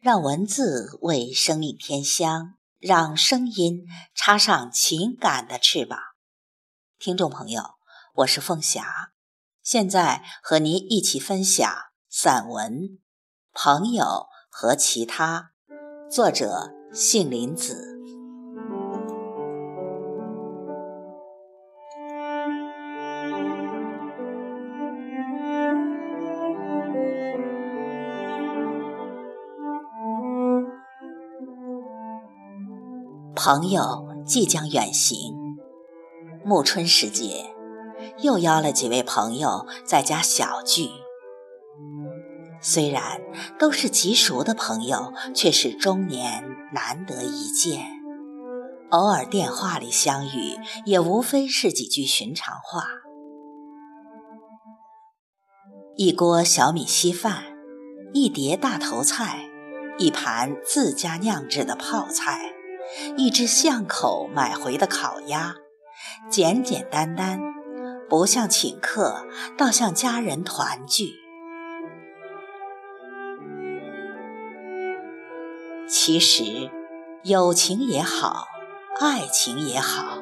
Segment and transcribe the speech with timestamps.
[0.00, 5.98] 让文字为生命添香，让声音插上情感的翅膀。
[7.00, 7.62] 听众朋友，
[8.14, 9.10] 我是凤霞，
[9.62, 11.68] 现在和您一起分享
[12.08, 12.72] 散文
[13.52, 15.50] 《朋友和其他》，
[16.10, 17.97] 作者杏林子。
[33.40, 35.32] 朋友即将远行，
[36.44, 37.54] 暮春时节，
[38.18, 40.88] 又邀了几位朋友在家小聚。
[42.60, 43.20] 虽然
[43.56, 46.42] 都是极熟的朋友，却是中年
[46.74, 47.86] 难得一见。
[48.90, 52.82] 偶尔电话里相遇，也无非是几句寻常话。
[55.96, 57.44] 一锅小米稀饭，
[58.12, 59.48] 一碟大头菜，
[59.96, 62.57] 一盘自家酿制的泡菜。
[63.16, 65.54] 一只巷口买回的烤鸭，
[66.30, 67.40] 简简单单，
[68.08, 71.14] 不像请客，倒像家人团聚。
[75.88, 76.70] 其实，
[77.22, 78.46] 友情也好，
[79.00, 80.18] 爱情也好，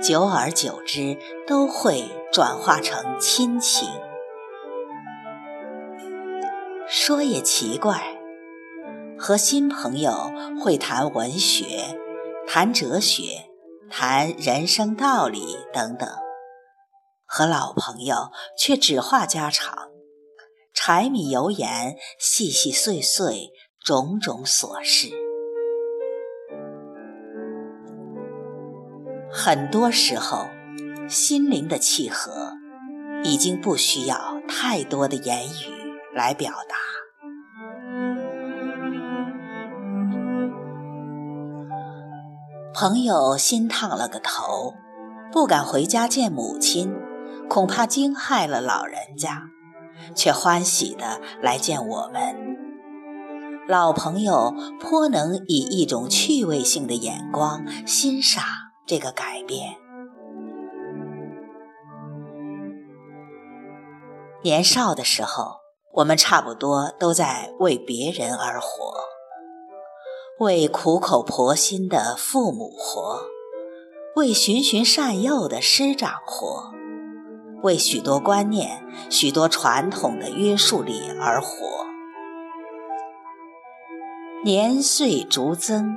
[0.00, 3.88] 久而久之都会转化成亲情。
[6.86, 8.17] 说也奇怪。
[9.18, 10.30] 和新朋友
[10.62, 11.98] 会谈文学、
[12.46, 13.50] 谈哲学、
[13.90, 16.08] 谈人生道理等等，
[17.26, 19.88] 和老朋友却只话家常，
[20.72, 23.50] 柴米油盐、细细碎碎、
[23.84, 25.10] 种种琐事。
[29.30, 30.46] 很多时候，
[31.08, 32.52] 心灵的契合
[33.24, 36.76] 已经不需要太多的言语来表达。
[42.80, 44.74] 朋友新烫了个头，
[45.32, 46.94] 不敢回家见母亲，
[47.50, 49.48] 恐怕惊害了老人家，
[50.14, 52.36] 却欢喜的来见我们。
[53.66, 58.44] 老朋友颇能以一种趣味性的眼光欣赏
[58.86, 59.74] 这个改变。
[64.44, 65.56] 年少的时候，
[65.94, 69.07] 我们差不多都在为别人而活。
[70.38, 73.22] 为苦口婆心的父母活，
[74.14, 76.72] 为循循善诱的师长活，
[77.64, 81.66] 为许多观念、许多传统的约束力而活。
[84.44, 85.96] 年岁逐增，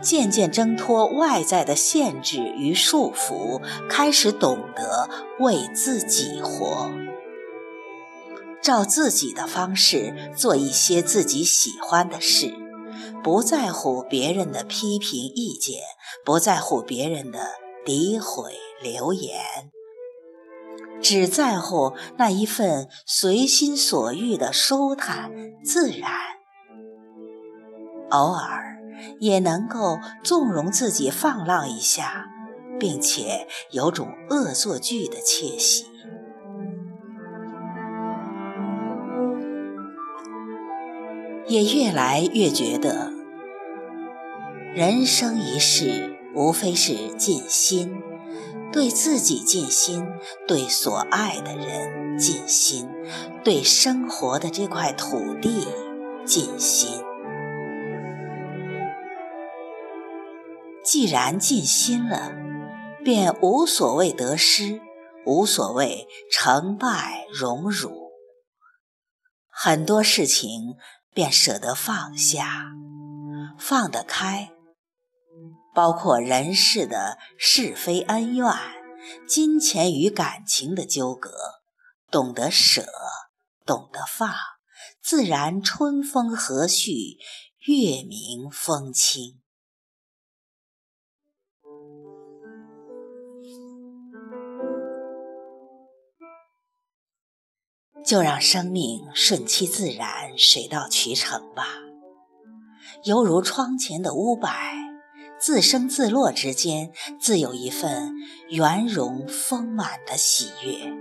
[0.00, 6.92] 渐渐挣脱外在的限制与束缚，开始懂得为自己活，
[8.62, 12.54] 照自己的方式做一些自己喜欢的事。
[13.24, 15.80] 不在乎别人的批评意见，
[16.26, 17.40] 不在乎别人的
[17.86, 18.52] 诋毁
[18.82, 19.40] 流言，
[21.00, 25.32] 只在乎那一份随心所欲的舒坦
[25.64, 26.10] 自然。
[28.10, 28.76] 偶尔
[29.20, 32.26] 也能够纵容自己放浪一下，
[32.78, 35.86] 并且有种恶作剧的窃喜。
[41.54, 43.12] 也越来越觉得，
[44.74, 48.02] 人生一世无非是尽心，
[48.72, 50.04] 对自己尽心，
[50.48, 52.90] 对所爱的人尽心，
[53.44, 55.68] 对生活的这块土地
[56.24, 57.00] 尽心。
[60.82, 62.32] 既然尽心了，
[63.04, 64.80] 便无所谓得失，
[65.24, 68.10] 无所谓成败荣辱，
[69.48, 70.74] 很多事情。
[71.14, 72.72] 便舍得放下，
[73.56, 74.50] 放得开，
[75.72, 78.52] 包括人世的是非恩怨、
[79.28, 81.30] 金钱与感情的纠葛，
[82.10, 82.84] 懂得舍，
[83.64, 84.28] 懂得放，
[85.00, 87.16] 自然春风和煦，
[87.60, 89.40] 月明风清。
[98.04, 101.66] 就让生命顺其自然，水到渠成吧。
[103.04, 104.48] 犹如窗前的乌柏，
[105.40, 108.12] 自生自落之间，自有一份
[108.50, 110.92] 圆融丰满的喜悦。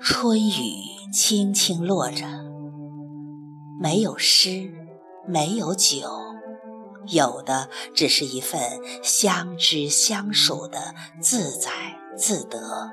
[0.00, 2.26] 春雨轻轻落着，
[3.80, 4.72] 没有诗，
[5.26, 6.08] 没有酒，
[7.08, 8.60] 有的只是一份
[9.02, 11.70] 相知相守的自在
[12.16, 12.90] 自得。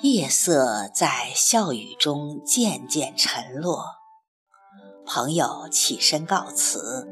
[0.00, 3.96] 夜色在笑语中渐渐沉落，
[5.04, 7.08] 朋友起身告辞，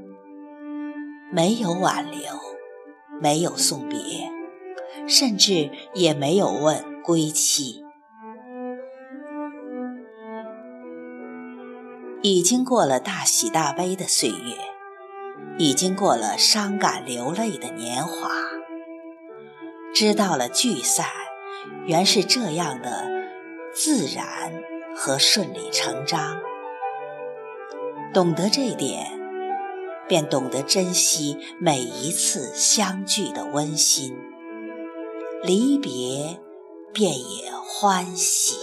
[1.32, 2.20] 没有挽留，
[3.20, 4.30] 没有送别，
[5.08, 7.82] 甚至也没有问归期。
[12.22, 14.56] 已经过了大喜大悲的岁月，
[15.58, 18.30] 已经过了伤感流泪的年华，
[19.92, 21.25] 知道了聚散。
[21.86, 23.06] 原是这样的
[23.72, 24.52] 自然
[24.94, 26.40] 和顺理成章，
[28.12, 29.06] 懂得这点，
[30.08, 34.16] 便懂得珍惜每一次相聚的温馨，
[35.42, 36.40] 离别
[36.92, 38.56] 便也欢喜。